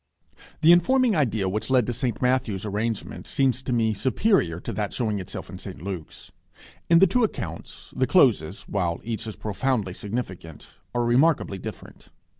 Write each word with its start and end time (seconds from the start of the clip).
The 0.61 0.71
informing 0.71 1.15
idea 1.15 1.47
which 1.47 1.69
led 1.69 1.85
to 1.85 1.93
St 1.93 2.23
Matthew's 2.23 2.65
arrangement 2.65 3.27
seems 3.27 3.61
to 3.61 3.71
me 3.71 3.93
superior 3.93 4.59
to 4.61 4.73
that 4.73 4.93
showing 4.95 5.19
itself 5.19 5.47
in 5.47 5.59
St 5.59 5.79
Luke's. 5.79 6.31
In 6.89 6.97
the 6.97 7.05
two 7.05 7.23
accounts, 7.23 7.93
the 7.95 8.07
closes, 8.07 8.63
while 8.63 8.99
each 9.03 9.27
is 9.27 9.35
profoundly 9.35 9.93
significant, 9.93 10.73
are 10.95 11.05
remarkably 11.05 11.59
different. 11.59 12.09